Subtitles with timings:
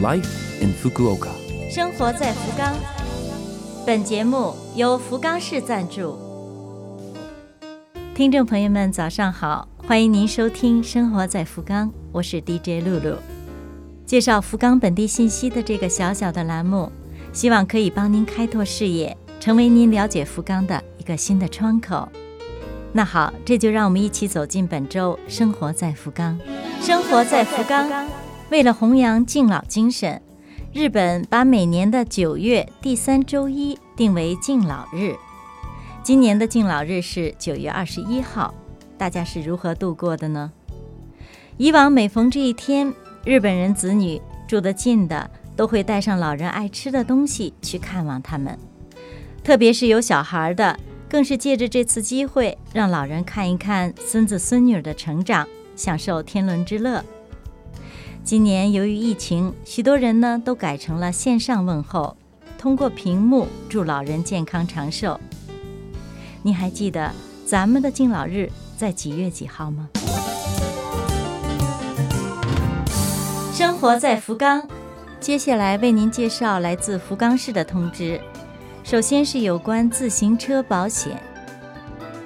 [0.00, 0.28] Life
[0.60, 1.30] in Fukuoka。
[1.68, 2.72] 生活在福冈。
[3.84, 6.16] 本节目由福冈市赞助。
[8.14, 13.16] 听众朋友们，早上好，欢迎您收听《生活在福冈》，我是 DJ 露露。
[14.06, 16.92] 介绍福冈本地信息的这个小小的栏目，
[17.32, 22.08] 希望可以帮您开拓视野，成为您了解福冈的一个新的窗口。
[22.92, 26.38] 那好，这就让我们一起走进本周《生活在福冈》。
[26.86, 27.90] 生活在福冈，
[28.50, 30.22] 为了弘扬敬老精神，
[30.72, 35.14] 日本把每年的九月第三周一定为敬老日。
[36.02, 38.54] 今年的敬老日是九月二十一号，
[38.96, 40.50] 大家是如何度过的呢？
[41.58, 48.58] 以往每逢这一天，日本人子女住得近的都会带上老人爱吃的东西去看望他们，
[49.44, 57.04] 特别是有小孩的，更是借着这次机会让老人看一看孙子孙女的成长，享受天伦之乐。
[58.28, 62.14] 今年由于疫情，许多人呢都改成了线上问候，
[62.58, 65.18] 通过屏幕祝老人健康长寿。
[66.42, 67.10] 你还记得
[67.46, 69.88] 咱们的敬老日在几月几号吗？
[73.54, 74.68] 生活在福冈，
[75.18, 78.20] 接下来为您介绍来自福冈市的通知。
[78.84, 81.18] 首先是有关自行车保险，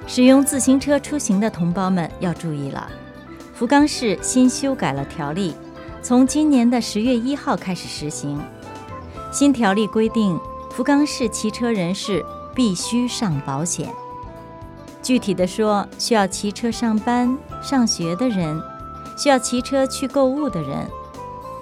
[0.05, 2.91] 使用自行车出行的同胞们要注意了。
[3.53, 5.55] 福冈市新修改了条例，
[6.03, 8.37] 从今年的十月一号开始实行。
[9.31, 10.37] 新条例规定，
[10.69, 12.23] 福冈市骑车人士
[12.53, 13.87] 必须上保险。
[15.01, 18.61] 具体的说，需要骑车上班、上学的人，
[19.17, 20.85] 需要骑车去购物的人。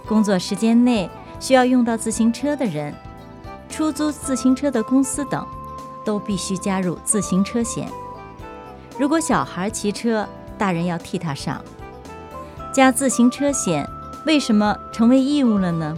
[0.07, 1.07] 工作时间内
[1.39, 2.91] 需要用到自行车的人，
[3.69, 5.45] 出租自行车的公司等，
[6.03, 7.87] 都必须加入自行车险。
[8.97, 11.61] 如果小孩骑车，大人要替他上。
[12.73, 13.87] 加自行车险
[14.25, 15.97] 为什么成为义务了呢？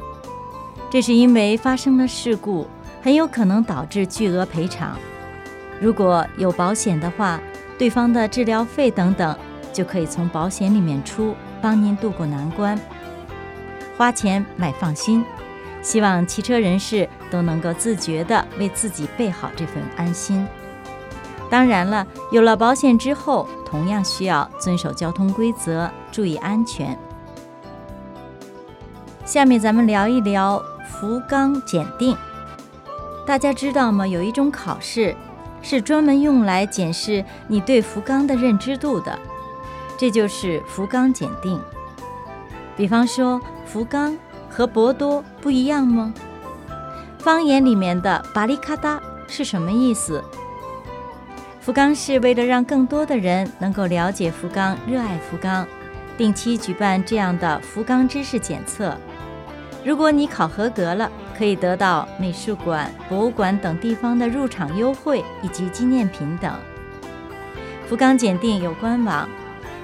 [0.89, 2.67] 这是因为发生了事故，
[3.01, 4.97] 很有可能导致巨额赔偿。
[5.81, 7.39] 如果有保险的话，
[7.77, 9.35] 对方的治疗费等等
[9.73, 12.79] 就可以从保险里面出，帮您渡过难关。
[13.97, 15.25] 花钱买放心，
[15.81, 20.47] 希望骑车人士都能够自觉地为自己备好这份安心。
[21.49, 26.97] 当然了，有了保险之后，同样需要遵守交通规则，注意安全。
[29.25, 32.15] 下面咱们聊一聊福冈检定。
[33.25, 34.05] 大家知道吗？
[34.05, 35.15] 有一种考试
[35.61, 39.17] 是专门用来检视你对福冈的认知度的，
[39.97, 41.57] 这就是福冈检定。
[42.75, 44.17] 比方说，福冈
[44.49, 46.13] 和博多不一样吗？
[47.19, 50.21] 方言里面的“巴里卡达”是什么意思？
[51.61, 55.65] 福冈市为了让更多的人能够了解福冈、热爱福冈，
[56.17, 58.93] 定期举办这样的福冈知识检测。
[59.85, 66.53] 如果你考合格了，可以得到美术馆、博物馆等地方的入场优惠以及纪念品等。
[67.87, 69.27] 福冈检定有官网，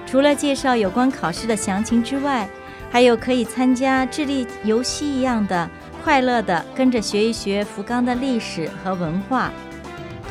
[0.06, 2.48] 除了介绍有关考试的详情之外，
[2.90, 5.70] 还有可以参加智力游戏一样的
[6.04, 9.52] 快乐的跟着学一学福冈的历史和文化。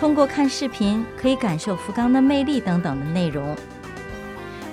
[0.00, 3.54] 通过看视频可以感受福冈的魅力等等的内容。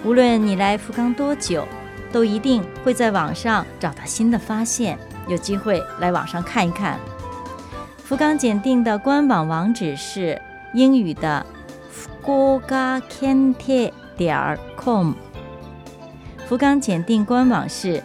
[0.03, 1.67] 无论你来福冈多久，
[2.15, 4.97] 都一定会在网上找到新的发现。
[5.27, 6.97] 有机会来网上看一看。
[7.97, 10.41] 福冈检定的官网网址是
[10.73, 11.45] 英语的
[12.23, 15.11] “fukuoka kente 点 com”。
[16.47, 18.01] 福冈检定官网是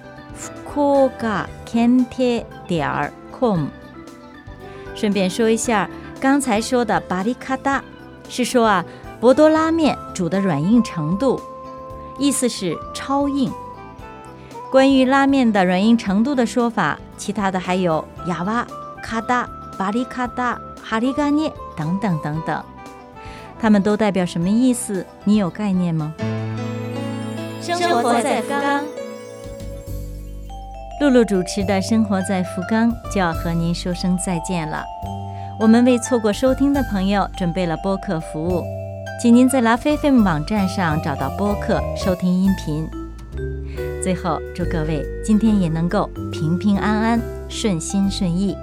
[0.75, 3.67] “fukuoka kente 点 com”。
[4.97, 5.89] 顺便说一下。
[6.21, 7.81] 刚才说的“巴里卡达”
[8.29, 8.85] 是说啊，
[9.21, 11.41] 博多拉面煮的软硬程度，
[12.19, 13.53] 意思是超硬。
[14.71, 18.65] 关于拉面的软硬程度的说法，其他的还有“亚瓦
[19.03, 22.65] 卡达”“巴里卡达”“哈里嘎涅”等等等等，
[23.61, 25.05] 它们都代表什么意思？
[25.25, 26.15] 你有概念吗？
[27.61, 28.85] 生活在福冈，
[31.01, 34.85] 露露主持的《生活在福冈》就要和您说声再见了。
[35.59, 38.63] 我们为错过收听的朋友准备了播客服务，
[39.21, 42.89] 请您在拉菲菲姆网站上找到播客收听音频。
[44.03, 48.57] 最后，祝各位今天也能够平平安安、顺心顺意，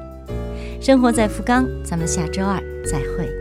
[0.82, 1.68] 生活在福冈。
[1.84, 3.37] 咱们下周二再会。